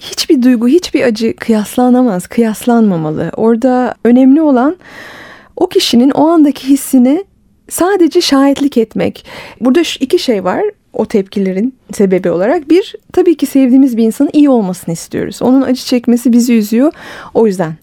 hiçbir 0.00 0.42
duygu, 0.42 0.68
hiçbir 0.68 1.02
acı 1.02 1.36
kıyaslanamaz, 1.36 2.26
kıyaslanmamalı. 2.26 3.30
Orada 3.36 3.94
önemli 4.04 4.42
olan 4.42 4.76
o 5.56 5.66
kişinin 5.66 6.10
o 6.10 6.28
andaki 6.28 6.68
hissini 6.68 7.24
sadece 7.68 8.20
şahitlik 8.20 8.76
etmek. 8.76 9.26
Burada 9.60 9.80
iki 10.00 10.18
şey 10.18 10.44
var 10.44 10.62
o 10.92 11.06
tepkilerin 11.06 11.74
sebebi 11.92 12.30
olarak. 12.30 12.70
Bir, 12.70 12.94
tabii 13.12 13.36
ki 13.36 13.46
sevdiğimiz 13.46 13.96
bir 13.96 14.02
insanın 14.02 14.30
iyi 14.32 14.50
olmasını 14.50 14.94
istiyoruz. 14.94 15.42
Onun 15.42 15.62
acı 15.62 15.84
çekmesi 15.84 16.32
bizi 16.32 16.54
üzüyor. 16.54 16.92
O 17.34 17.46
yüzden 17.46 17.74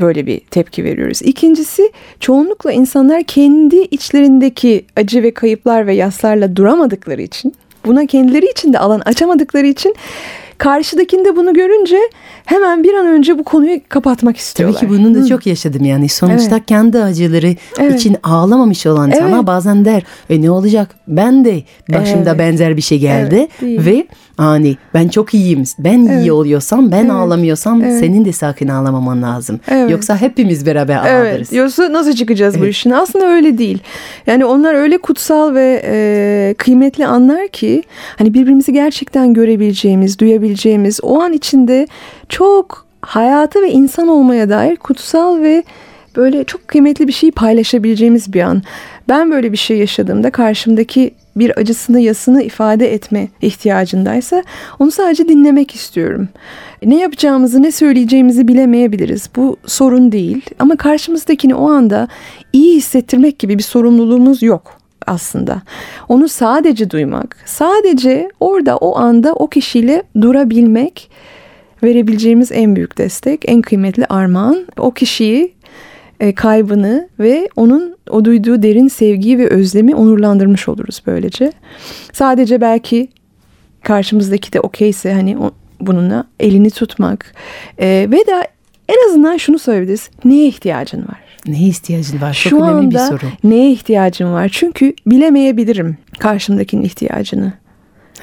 böyle 0.00 0.26
bir 0.26 0.40
tepki 0.40 0.84
veriyoruz. 0.84 1.22
İkincisi 1.22 1.92
çoğunlukla 2.20 2.72
insanlar 2.72 3.22
kendi 3.22 3.76
içlerindeki 3.76 4.84
acı 4.96 5.22
ve 5.22 5.34
kayıplar 5.34 5.86
ve 5.86 5.94
yaslarla 5.94 6.56
duramadıkları 6.56 7.22
için 7.22 7.54
buna 7.86 8.06
kendileri 8.06 8.50
için 8.50 8.72
de 8.72 8.78
alan 8.78 9.00
açamadıkları 9.04 9.66
için 9.66 9.94
Karşıdakinde 10.58 11.36
bunu 11.36 11.54
görünce 11.54 11.98
hemen 12.44 12.82
bir 12.82 12.94
an 12.94 13.06
önce 13.06 13.38
bu 13.38 13.44
konuyu 13.44 13.80
kapatmak 13.88 14.36
istiyorlar. 14.36 14.80
Tabii 14.80 14.90
ki 14.90 14.98
bunu 14.98 15.14
da 15.14 15.18
Hı. 15.18 15.26
çok 15.26 15.46
yaşadım 15.46 15.84
yani. 15.84 16.08
Sonuçta 16.08 16.56
evet. 16.56 16.66
kendi 16.66 16.98
acıları 16.98 17.56
evet. 17.80 18.00
için 18.00 18.16
ağlamamış 18.22 18.86
olan 18.86 19.10
evet. 19.10 19.22
sana 19.22 19.46
bazen 19.46 19.84
der 19.84 20.02
e 20.30 20.42
ne 20.42 20.50
olacak 20.50 20.94
ben 21.08 21.44
de 21.44 21.62
başımda 21.88 22.30
evet. 22.30 22.38
benzer 22.38 22.76
bir 22.76 22.82
şey 22.82 22.98
geldi 22.98 23.48
evet, 23.62 23.86
ve 23.86 24.06
hani 24.36 24.76
ben 24.94 25.08
çok 25.08 25.34
iyiyim 25.34 25.64
ben 25.78 26.06
evet. 26.06 26.22
iyi 26.22 26.32
oluyorsam 26.32 26.92
ben 26.92 27.00
evet. 27.00 27.10
ağlamıyorsam 27.10 27.82
evet. 27.82 28.00
senin 28.00 28.24
de 28.24 28.32
sakın 28.32 28.68
ağlamaman 28.68 29.22
lazım. 29.22 29.60
Evet. 29.68 29.90
Yoksa 29.90 30.20
hepimiz 30.20 30.66
beraber 30.66 30.96
ağlarız. 30.96 31.36
Evet. 31.36 31.52
Yoksa 31.52 31.92
nasıl 31.92 32.12
çıkacağız 32.12 32.54
evet. 32.54 32.64
bu 32.64 32.68
işin? 32.68 32.90
Aslında 32.90 33.26
öyle 33.26 33.58
değil. 33.58 33.78
Yani 34.26 34.44
onlar 34.44 34.74
öyle 34.74 34.98
kutsal 34.98 35.54
ve 35.54 35.82
e, 35.84 36.54
kıymetli 36.58 37.06
anlar 37.06 37.48
ki 37.48 37.82
hani 38.18 38.34
birbirimizi 38.34 38.72
gerçekten 38.72 39.34
görebileceğimiz, 39.34 40.18
duyabileceğimiz 40.18 41.00
o 41.02 41.20
an 41.20 41.32
içinde 41.32 41.86
çok 42.28 42.86
hayatı 43.00 43.62
ve 43.62 43.70
insan 43.70 44.08
olmaya 44.08 44.48
dair 44.48 44.76
kutsal 44.76 45.40
ve 45.40 45.64
böyle 46.16 46.44
çok 46.44 46.68
kıymetli 46.68 47.08
bir 47.08 47.12
şeyi 47.12 47.32
paylaşabileceğimiz 47.32 48.32
bir 48.32 48.40
an. 48.40 48.62
Ben 49.08 49.30
böyle 49.30 49.52
bir 49.52 49.56
şey 49.56 49.78
yaşadığımda 49.78 50.30
karşımdaki 50.30 51.14
bir 51.36 51.58
acısını 51.60 52.00
yasını 52.00 52.42
ifade 52.42 52.94
etme 52.94 53.28
ihtiyacındaysa 53.42 54.42
onu 54.78 54.90
sadece 54.90 55.28
dinlemek 55.28 55.74
istiyorum. 55.74 56.28
Ne 56.82 56.98
yapacağımızı 56.98 57.62
ne 57.62 57.72
söyleyeceğimizi 57.72 58.48
bilemeyebiliriz. 58.48 59.30
Bu 59.36 59.56
sorun 59.66 60.12
değil 60.12 60.42
ama 60.58 60.76
karşımızdakini 60.76 61.54
o 61.54 61.70
anda 61.70 62.08
iyi 62.52 62.76
hissettirmek 62.76 63.38
gibi 63.38 63.58
bir 63.58 63.62
sorumluluğumuz 63.62 64.42
yok 64.42 64.78
aslında. 65.06 65.62
Onu 66.08 66.28
sadece 66.28 66.90
duymak, 66.90 67.36
sadece 67.44 68.28
orada 68.40 68.76
o 68.76 68.98
anda 68.98 69.32
o 69.32 69.46
kişiyle 69.46 70.02
durabilmek 70.20 71.10
verebileceğimiz 71.82 72.52
en 72.52 72.76
büyük 72.76 72.98
destek, 72.98 73.44
en 73.48 73.62
kıymetli 73.62 74.06
armağan. 74.06 74.66
O 74.78 74.90
kişiyi 74.90 75.54
e, 76.22 76.34
kaybını 76.34 77.08
ve 77.20 77.48
onun 77.56 77.96
o 78.10 78.24
duyduğu 78.24 78.62
derin 78.62 78.88
sevgiyi 78.88 79.38
ve 79.38 79.48
özlemi 79.48 79.94
onurlandırmış 79.94 80.68
oluruz 80.68 81.02
böylece. 81.06 81.52
Sadece 82.12 82.60
belki 82.60 83.08
karşımızdaki 83.82 84.52
de 84.52 84.60
okeyse 84.60 85.12
hani 85.12 85.36
bununla 85.80 86.24
elini 86.40 86.70
tutmak 86.70 87.34
e, 87.78 87.86
ve 88.10 88.26
de 88.26 88.48
en 88.88 89.08
azından 89.08 89.36
şunu 89.36 89.58
söyleyebiliriz. 89.58 90.10
Neye 90.24 90.46
ihtiyacın 90.46 91.02
var? 91.02 91.20
Neye 91.46 91.68
ihtiyacın 91.68 92.20
var? 92.20 92.34
Çok 92.42 92.50
Şu 92.50 92.56
önemli 92.56 92.68
anda 92.70 92.90
bir 92.90 92.98
soru. 92.98 93.30
neye 93.44 93.72
ihtiyacın 93.72 94.32
var? 94.32 94.50
Çünkü 94.52 94.94
bilemeyebilirim 95.06 95.96
karşımdakinin 96.18 96.82
ihtiyacını. 96.82 97.52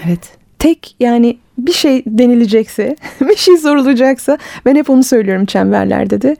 Evet. 0.06 0.38
Tek 0.60 0.96
yani 1.00 1.38
bir 1.58 1.74
şey 1.74 2.04
denilecekse, 2.06 2.96
bir 3.22 3.36
şey 3.36 3.58
sorulacaksa 3.58 4.38
ben 4.66 4.76
hep 4.76 4.90
onu 4.90 5.04
söylüyorum 5.04 5.46
çemberlerde 5.46 6.22
de. 6.22 6.38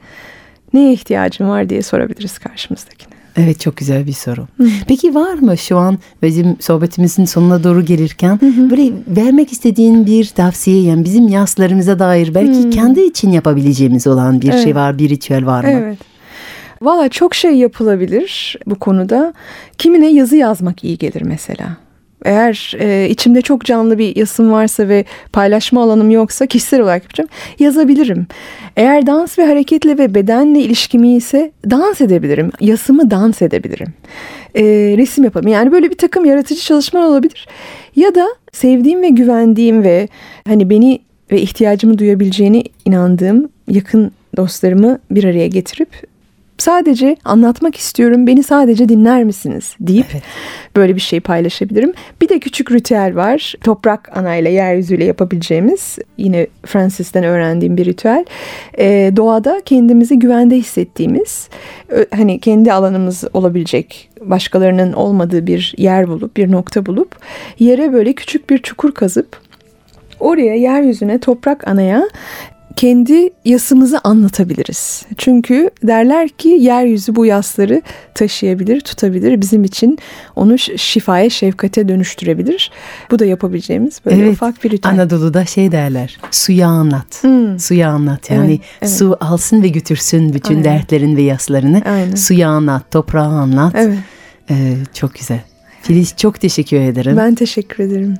Neye 0.74 0.92
ihtiyacın 0.92 1.48
var 1.48 1.68
diye 1.68 1.82
sorabiliriz 1.82 2.38
karşımızdakine. 2.38 3.20
Evet 3.36 3.60
çok 3.60 3.76
güzel 3.76 4.06
bir 4.06 4.12
soru. 4.12 4.48
Hı. 4.56 4.66
Peki 4.88 5.14
var 5.14 5.34
mı 5.34 5.58
şu 5.58 5.76
an 5.76 5.98
bizim 6.22 6.56
sohbetimizin 6.60 7.24
sonuna 7.24 7.64
doğru 7.64 7.84
gelirken 7.84 8.40
hı 8.40 8.46
hı. 8.46 8.70
böyle 8.70 8.92
vermek 9.08 9.52
istediğin 9.52 10.06
bir 10.06 10.24
tavsiye 10.24 10.82
yani 10.82 11.04
bizim 11.04 11.28
yaslarımıza 11.28 11.98
dair 11.98 12.34
belki 12.34 12.62
hı. 12.62 12.70
kendi 12.70 13.00
için 13.00 13.30
yapabileceğimiz 13.30 14.06
olan 14.06 14.40
bir 14.40 14.46
şey 14.46 14.54
evet. 14.54 14.64
şey 14.64 14.74
var, 14.74 14.98
bir 14.98 15.08
ritüel 15.08 15.46
var 15.46 15.64
mı? 15.64 15.70
Evet. 15.70 15.98
Valla 16.82 17.08
çok 17.08 17.34
şey 17.34 17.54
yapılabilir 17.54 18.56
bu 18.66 18.74
konuda. 18.74 19.34
Kimine 19.78 20.12
yazı 20.12 20.36
yazmak 20.36 20.84
iyi 20.84 20.98
gelir 20.98 21.22
mesela. 21.22 21.76
Eğer 22.24 22.74
e, 22.78 23.08
içimde 23.08 23.42
çok 23.42 23.64
canlı 23.64 23.98
bir 23.98 24.16
yasım 24.16 24.52
varsa 24.52 24.88
ve 24.88 25.04
paylaşma 25.32 25.82
alanım 25.82 26.10
yoksa 26.10 26.46
kişisel 26.46 26.80
olarak 26.80 27.02
yapacağım. 27.02 27.30
Yazabilirim. 27.58 28.26
Eğer 28.76 29.06
dans 29.06 29.38
ve 29.38 29.46
hareketle 29.46 29.98
ve 29.98 30.14
bedenle 30.14 30.60
ilişkimi 30.60 31.16
ise 31.16 31.52
dans 31.70 32.00
edebilirim. 32.00 32.50
Yasımı 32.60 33.10
dans 33.10 33.42
edebilirim. 33.42 33.88
E, 34.54 34.62
resim 34.96 35.24
yapalım. 35.24 35.48
Yani 35.48 35.72
böyle 35.72 35.90
bir 35.90 35.98
takım 35.98 36.24
yaratıcı 36.24 36.60
çalışmalar 36.60 37.06
olabilir. 37.06 37.48
Ya 37.96 38.14
da 38.14 38.26
sevdiğim 38.52 39.02
ve 39.02 39.08
güvendiğim 39.08 39.82
ve 39.82 40.08
hani 40.46 40.70
beni 40.70 40.98
ve 41.32 41.40
ihtiyacımı 41.40 41.98
duyabileceğini 41.98 42.64
inandığım 42.84 43.48
yakın 43.68 44.12
dostlarımı 44.36 44.98
bir 45.10 45.24
araya 45.24 45.46
getirip 45.46 46.09
sadece 46.60 47.16
anlatmak 47.24 47.76
istiyorum 47.76 48.26
beni 48.26 48.42
sadece 48.42 48.88
dinler 48.88 49.24
misiniz 49.24 49.76
deyip 49.80 50.06
Evet. 50.12 50.22
böyle 50.76 50.96
bir 50.96 51.00
şey 51.00 51.20
paylaşabilirim. 51.20 51.92
Bir 52.20 52.28
de 52.28 52.38
küçük 52.38 52.72
ritüel 52.72 53.16
var. 53.16 53.54
Toprak 53.64 54.16
anayla 54.16 54.50
yeryüzüyle 54.50 55.04
yapabileceğimiz 55.04 55.98
yine 56.18 56.46
Francis'ten 56.66 57.24
öğrendiğim 57.24 57.76
bir 57.76 57.84
ritüel. 57.84 58.24
Ee, 58.78 59.12
doğada 59.16 59.60
kendimizi 59.64 60.18
güvende 60.18 60.56
hissettiğimiz 60.56 61.48
hani 62.14 62.40
kendi 62.40 62.72
alanımız 62.72 63.24
olabilecek 63.32 64.10
başkalarının 64.20 64.92
olmadığı 64.92 65.46
bir 65.46 65.74
yer 65.78 66.08
bulup 66.08 66.36
bir 66.36 66.52
nokta 66.52 66.86
bulup 66.86 67.16
yere 67.58 67.92
böyle 67.92 68.12
küçük 68.12 68.50
bir 68.50 68.58
çukur 68.58 68.92
kazıp 68.94 69.40
oraya 70.20 70.54
yeryüzüne 70.54 71.18
toprak 71.18 71.68
anaya 71.68 72.08
kendi 72.80 73.30
yasımızı 73.44 74.00
anlatabiliriz. 74.04 75.02
Çünkü 75.18 75.70
derler 75.82 76.28
ki 76.28 76.48
yeryüzü 76.48 77.16
bu 77.16 77.26
yasları 77.26 77.82
taşıyabilir, 78.14 78.80
tutabilir. 78.80 79.40
Bizim 79.40 79.64
için 79.64 79.98
onu 80.36 80.58
şifaya, 80.58 81.30
şefkate 81.30 81.88
dönüştürebilir. 81.88 82.70
Bu 83.10 83.18
da 83.18 83.24
yapabileceğimiz 83.24 84.00
böyle 84.06 84.22
Evet. 84.22 84.32
ufak 84.32 84.64
bir 84.64 84.70
ritüel. 84.70 84.94
Anadolu'da 84.94 85.44
şey 85.44 85.72
derler. 85.72 86.18
Suya 86.30 86.68
anlat. 86.68 87.22
Hmm. 87.22 87.58
Suya 87.58 87.90
anlat. 87.90 88.30
Yani 88.30 88.50
Evet, 88.50 88.60
evet. 88.82 88.92
su 88.92 89.16
alsın 89.20 89.62
ve 89.62 89.68
götürsün 89.68 90.34
bütün 90.34 90.54
Aynen. 90.54 90.64
dertlerin 90.64 91.16
ve 91.16 91.22
yaslarını. 91.22 91.82
Aynen. 91.84 92.14
Suya 92.14 92.48
anlat, 92.48 92.90
toprağa 92.90 93.22
anlat. 93.22 93.74
Evet. 93.76 93.98
Ee, 94.50 94.76
çok 94.94 95.14
güzel. 95.14 95.40
Filiz 95.82 96.16
çok 96.16 96.40
teşekkür 96.40 96.76
ederim. 96.80 97.16
Ben 97.16 97.34
teşekkür 97.34 97.84
ederim. 97.84 98.14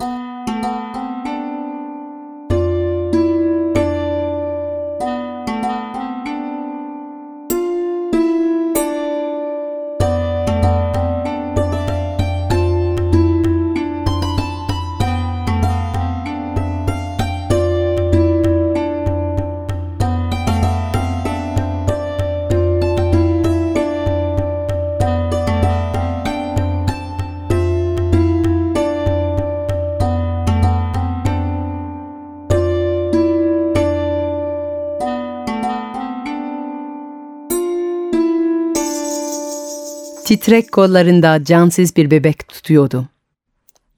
Titrek 40.30 40.72
kollarında 40.72 41.44
cansız 41.44 41.96
bir 41.96 42.10
bebek 42.10 42.48
tutuyordu. 42.48 43.08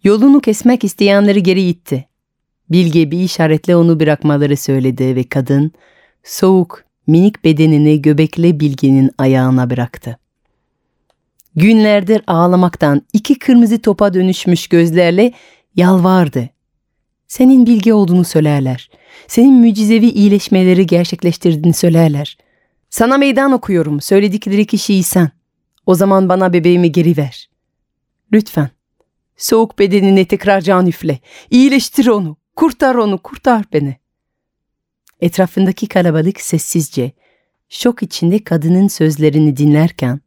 Yolunu 0.05 0.41
kesmek 0.41 0.85
isteyenleri 0.85 1.43
geri 1.43 1.63
itti. 1.63 2.09
Bilge 2.71 3.11
bir 3.11 3.19
işaretle 3.19 3.77
onu 3.77 4.01
bırakmaları 4.01 4.57
söyledi 4.57 5.17
ve 5.17 5.25
kadın 5.25 5.73
soğuk, 6.25 6.85
minik 7.07 7.45
bedenini 7.45 8.03
göbekli 8.03 8.61
Bilge'nin 8.61 9.11
ayağına 9.19 9.71
bıraktı. 9.71 10.19
Günlerdir 11.57 12.23
ağlamaktan 12.27 13.03
iki 13.13 13.39
kırmızı 13.39 13.83
topa 13.83 14.15
dönüşmüş 14.15 14.67
gözlerle 14.67 15.33
yalvardı. 15.77 16.49
Senin 17.29 17.67
bilgi 17.67 17.93
olduğunu 17.93 18.25
söylerler. 18.25 18.91
Senin 19.27 19.55
mucizevi 19.55 20.09
iyileşmeleri 20.09 20.87
gerçekleştirdiğini 20.87 21.75
söylerler. 21.75 22.39
Sana 22.91 23.19
meydan 23.19 23.53
okuyorum. 23.53 24.01
Söyledikleri 24.01 24.67
kişiyi 24.67 25.03
sen. 25.03 25.42
O 25.87 25.95
zaman 25.95 26.29
bana 26.29 26.53
bebeğimi 26.53 26.93
geri 26.93 27.17
ver. 27.17 27.51
Lütfen. 28.33 28.71
Soğuk 29.37 29.79
bedenine 29.79 30.25
tekrar 30.25 30.61
can 30.61 30.87
üfle. 30.87 31.19
İyileştir 31.51 32.07
onu. 32.07 32.37
Kurtar 32.57 32.95
onu. 32.95 33.19
Kurtar 33.19 33.65
beni. 33.73 33.97
Etrafındaki 35.21 35.87
kalabalık 35.87 36.41
sessizce, 36.41 37.13
şok 37.69 38.03
içinde 38.03 38.45
kadının 38.45 38.89
sözlerini 38.89 39.57
dinlerken, 39.57 40.21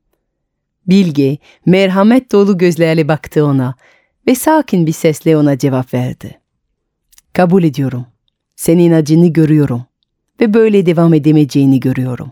Bilge 0.88 1.38
merhamet 1.66 2.32
dolu 2.32 2.58
gözlerle 2.58 3.08
baktı 3.08 3.46
ona 3.46 3.76
ve 4.28 4.36
sakin 4.36 4.86
bir 4.88 4.92
sesle 4.92 5.38
ona 5.38 5.58
cevap 5.58 5.94
verdi. 5.94 6.40
Kabul 7.34 7.64
ediyorum. 7.64 8.06
Senin 8.56 8.92
acını 8.92 9.34
görüyorum 9.34 9.86
ve 10.42 10.54
böyle 10.54 10.86
devam 10.86 11.14
edemeyeceğini 11.14 11.80
görüyorum. 11.80 12.32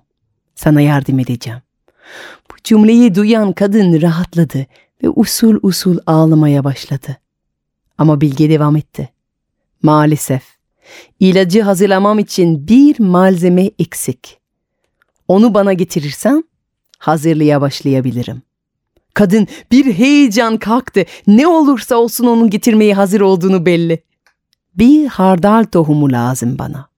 Sana 0.56 0.82
yardım 0.82 1.20
edeceğim. 1.20 1.60
Bu 2.52 2.56
cümleyi 2.64 3.16
duyan 3.16 3.54
kadın 3.54 4.02
rahatladı 4.02 4.66
ve 5.04 5.10
usul 5.10 5.60
usul 5.62 5.98
ağlamaya 6.06 6.64
başladı. 6.64 7.18
Ama 7.98 8.22
Bilge 8.22 8.50
devam 8.50 8.76
etti. 8.76 9.10
Maalesef 9.82 10.44
ilacı 11.20 11.62
hazırlamam 11.62 12.20
için 12.20 12.68
bir 12.68 13.00
malzeme 13.00 13.72
eksik. 13.80 14.40
Onu 15.28 15.54
bana 15.54 15.74
getirirsen 15.74 16.44
hazırlığa 16.98 17.62
başlayabilirim. 17.62 18.42
Kadın 19.14 19.48
bir 19.72 19.94
heyecan 19.94 20.58
kalktı. 20.58 21.06
Ne 21.28 21.48
olursa 21.48 21.96
olsun 21.96 22.26
onun 22.26 22.50
getirmeye 22.50 22.94
hazır 22.94 23.22
olduğunu 23.22 23.66
belli. 23.66 24.04
Bir 24.76 25.08
hardal 25.08 25.64
tohumu 25.64 26.12
lazım 26.12 26.60
bana. 26.60 26.90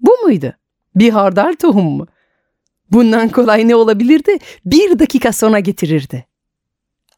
Bu 0.00 0.12
muydu? 0.24 0.52
Bir 0.94 1.10
hardal 1.10 1.54
tohumu 1.60 1.90
mu? 1.90 2.06
Bundan 2.92 3.28
kolay 3.28 3.68
ne 3.68 3.76
olabilirdi? 3.76 4.38
Bir 4.66 4.98
dakika 4.98 5.32
sonra 5.32 5.60
getirirdi. 5.60 6.26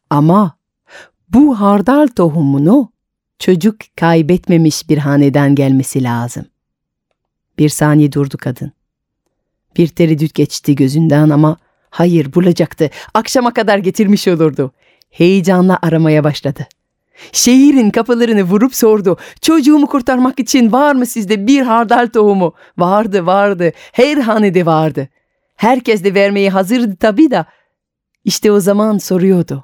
Ama 0.09 0.57
bu 1.29 1.59
hardal 1.59 2.07
tohumunu 2.07 2.91
çocuk 3.39 3.75
kaybetmemiş 3.95 4.89
bir 4.89 4.97
haneden 4.97 5.55
gelmesi 5.55 6.03
lazım. 6.03 6.45
Bir 7.59 7.69
saniye 7.69 8.11
durdu 8.11 8.37
kadın. 8.39 8.71
Bir 9.77 9.87
tereddüt 9.87 10.33
geçti 10.33 10.75
gözünden 10.75 11.29
ama 11.29 11.57
hayır 11.89 12.33
bulacaktı. 12.33 12.89
Akşama 13.13 13.53
kadar 13.53 13.77
getirmiş 13.77 14.27
olurdu. 14.27 14.71
Heyecanla 15.09 15.79
aramaya 15.81 16.23
başladı. 16.23 16.67
Şehrin 17.31 17.89
kapılarını 17.89 18.43
vurup 18.43 18.75
sordu. 18.75 19.17
Çocuğumu 19.41 19.87
kurtarmak 19.87 20.39
için 20.39 20.71
var 20.71 20.95
mı 20.95 21.05
sizde 21.05 21.47
bir 21.47 21.61
hardal 21.61 22.07
tohumu? 22.07 22.53
Vardı 22.77 23.25
vardı. 23.25 23.71
Her 23.91 24.17
hanede 24.17 24.65
vardı. 24.65 25.09
Herkes 25.57 26.03
de 26.03 26.13
vermeye 26.13 26.49
hazırdı 26.49 26.95
tabii 26.95 27.31
da. 27.31 27.45
İşte 28.23 28.51
o 28.51 28.59
zaman 28.59 28.97
soruyordu. 28.97 29.63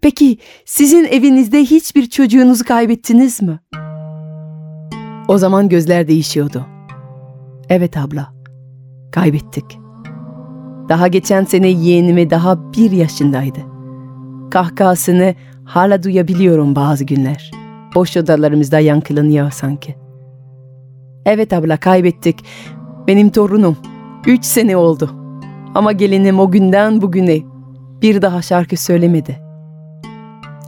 Peki 0.00 0.38
sizin 0.64 1.04
evinizde 1.04 1.60
hiçbir 1.60 2.10
çocuğunuzu 2.10 2.64
kaybettiniz 2.64 3.42
mi? 3.42 3.60
O 5.28 5.38
zaman 5.38 5.68
gözler 5.68 6.08
değişiyordu. 6.08 6.66
Evet 7.68 7.96
abla. 7.96 8.34
Kaybettik. 9.12 9.78
Daha 10.88 11.08
geçen 11.08 11.44
sene 11.44 11.68
yeğenimi 11.68 12.30
daha 12.30 12.72
bir 12.72 12.90
yaşındaydı. 12.90 13.60
Kahkahasını 14.50 15.34
hala 15.64 16.02
duyabiliyorum 16.02 16.76
bazı 16.76 17.04
günler. 17.04 17.50
Boş 17.94 18.16
odalarımızda 18.16 18.78
yankılanıyor 18.78 19.50
sanki. 19.50 19.94
Evet 21.26 21.52
abla 21.52 21.76
kaybettik. 21.76 22.44
Benim 23.06 23.30
torunum. 23.30 23.76
Üç 24.26 24.44
sene 24.44 24.76
oldu. 24.76 25.19
Ama 25.74 25.92
gelinim 25.92 26.40
o 26.40 26.50
günden 26.50 27.02
bugüne 27.02 27.38
bir 28.02 28.22
daha 28.22 28.42
şarkı 28.42 28.76
söylemedi. 28.76 29.40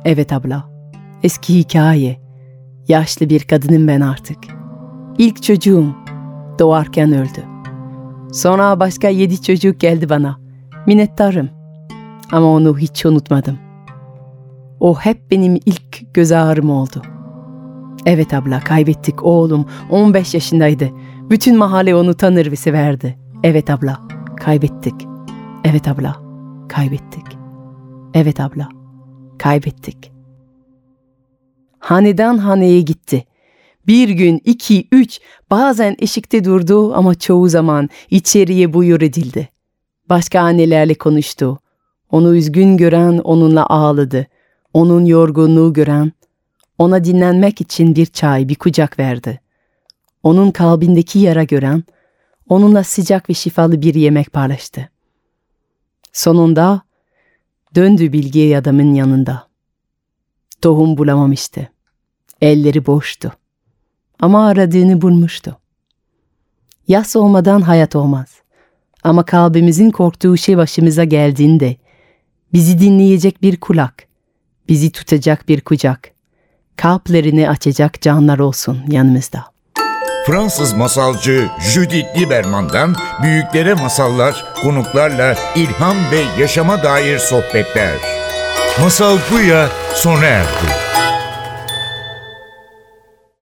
Evet 0.04 0.32
abla. 0.32 0.64
Eski 1.22 1.58
hikaye. 1.58 2.20
Yaşlı 2.88 3.28
bir 3.28 3.40
kadınım 3.40 3.88
ben 3.88 4.00
artık. 4.00 4.38
İlk 5.18 5.42
çocuğum 5.42 5.86
doğarken 6.58 7.12
öldü. 7.12 7.44
Sonra 8.32 8.80
başka 8.80 9.08
yedi 9.08 9.42
çocuk 9.42 9.80
geldi 9.80 10.08
bana. 10.08 10.38
Minnettarım. 10.86 11.48
Ama 12.32 12.46
onu 12.46 12.78
hiç 12.78 13.06
unutmadım. 13.06 13.58
O 14.80 14.94
hep 14.94 15.30
benim 15.30 15.54
ilk 15.66 16.14
göz 16.14 16.32
ağrım 16.32 16.70
oldu. 16.70 17.02
Evet 18.06 18.34
abla 18.34 18.60
kaybettik 18.60 19.24
oğlum 19.24 19.66
15 19.90 20.34
yaşındaydı. 20.34 20.88
Bütün 21.30 21.58
mahalle 21.58 21.94
onu 21.94 22.14
tanır 22.14 22.52
ve 22.52 22.56
severdi. 22.56 23.18
Evet 23.42 23.70
abla 23.70 24.00
kaybettik. 24.42 24.94
Evet 25.64 25.88
abla 25.88 26.16
kaybettik. 26.68 27.24
Evet 28.14 28.40
abla 28.40 28.68
kaybettik. 29.38 30.12
haneden 31.78 32.38
haneye 32.38 32.80
gitti. 32.80 33.24
Bir 33.86 34.08
gün, 34.08 34.40
iki, 34.44 34.88
üç, 34.92 35.20
bazen 35.50 35.96
eşikte 35.98 36.44
durdu 36.44 36.94
ama 36.94 37.14
çoğu 37.14 37.48
zaman 37.48 37.88
içeriye 38.10 38.72
buyur 38.72 39.00
edildi. 39.00 39.48
Başka 40.08 40.40
annelerle 40.40 40.94
konuştu. 40.94 41.58
Onu 42.10 42.36
üzgün 42.36 42.76
gören 42.76 43.18
onunla 43.18 43.66
ağladı. 43.66 44.26
Onun 44.74 45.04
yorgunluğu 45.04 45.72
gören 45.72 46.12
ona 46.78 47.04
dinlenmek 47.04 47.60
için 47.60 47.96
bir 47.96 48.06
çay, 48.06 48.48
bir 48.48 48.54
kucak 48.54 48.98
verdi. 48.98 49.40
Onun 50.22 50.50
kalbindeki 50.50 51.18
yara 51.18 51.44
gören 51.44 51.84
onunla 52.52 52.84
sıcak 52.84 53.30
ve 53.30 53.34
şifalı 53.34 53.82
bir 53.82 53.94
yemek 53.94 54.32
paylaştı. 54.32 54.90
Sonunda 56.12 56.82
döndü 57.74 58.12
bilgi 58.12 58.58
adamın 58.58 58.94
yanında. 58.94 59.48
Tohum 60.62 60.98
bulamamıştı. 60.98 61.68
Elleri 62.40 62.86
boştu. 62.86 63.32
Ama 64.20 64.46
aradığını 64.46 65.00
bulmuştu. 65.02 65.58
Yas 66.88 67.16
olmadan 67.16 67.60
hayat 67.60 67.96
olmaz. 67.96 68.28
Ama 69.04 69.24
kalbimizin 69.24 69.90
korktuğu 69.90 70.36
şey 70.36 70.56
başımıza 70.56 71.04
geldiğinde 71.04 71.76
bizi 72.52 72.80
dinleyecek 72.80 73.42
bir 73.42 73.60
kulak, 73.60 74.06
bizi 74.68 74.92
tutacak 74.92 75.48
bir 75.48 75.60
kucak, 75.60 76.10
kalplerini 76.76 77.50
açacak 77.50 78.02
canlar 78.02 78.38
olsun 78.38 78.78
yanımızda. 78.88 79.51
Fransız 80.26 80.72
masalcı 80.72 81.48
Judith 81.60 82.18
Lieberman'dan 82.18 82.94
büyüklere 83.22 83.74
masallar, 83.74 84.44
konuklarla 84.62 85.36
ilham 85.56 85.96
ve 86.12 86.40
yaşama 86.42 86.82
dair 86.82 87.18
sohbetler. 87.18 87.94
Masal 88.80 89.18
Buya 89.30 89.68
sona 89.94 90.24
erdi. 90.24 90.91